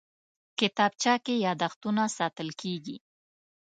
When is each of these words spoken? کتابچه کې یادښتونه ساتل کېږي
کتابچه 0.59 1.13
کې 1.25 1.33
یادښتونه 1.45 2.03
ساتل 2.17 2.49
کېږي 2.61 2.97